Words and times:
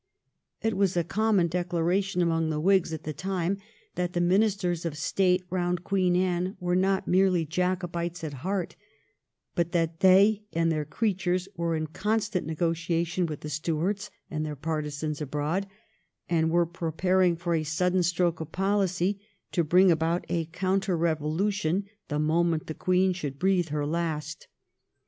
It 0.63 0.75
was 0.75 0.97
a 0.97 1.03
common 1.03 1.47
declaration 1.47 2.23
among 2.23 2.49
the 2.49 2.59
Whigs, 2.59 2.91
at 2.91 3.03
the 3.03 3.13
time, 3.13 3.59
that 3.93 4.13
the 4.13 4.19
Ministers 4.19 4.83
of 4.83 4.97
State 4.97 5.45
round 5.51 5.83
Queen 5.83 6.15
Anne 6.15 6.57
were 6.59 6.75
not 6.75 7.07
merely 7.07 7.45
Jacobites 7.45 8.23
at 8.23 8.33
heart, 8.41 8.75
but 9.53 9.73
that 9.73 9.99
they 9.99 10.41
and 10.53 10.71
their 10.71 10.85
creatures 10.85 11.47
were 11.55 11.75
in 11.75 11.85
constant 11.85 12.47
negotiation 12.47 13.27
with 13.27 13.41
the 13.41 13.49
Stuarts 13.51 14.09
and 14.27 14.43
their 14.43 14.55
partisans 14.55 15.21
abroad, 15.21 15.67
and 16.27 16.49
were 16.49 16.65
pre 16.65 16.89
paring 16.91 17.35
for 17.35 17.53
a 17.53 17.63
sudden 17.63 18.01
stroke 18.01 18.39
of 18.41 18.51
policy 18.51 19.21
to 19.51 19.63
bring 19.63 19.91
about 19.91 20.25
a 20.29 20.45
counter 20.45 20.97
revolution 20.97 21.85
the 22.07 22.17
moment 22.17 22.65
the 22.65 22.73
Queen 22.73 23.13
should 23.13 23.37
breathe 23.37 23.69
her 23.69 23.85
last. 23.85 24.47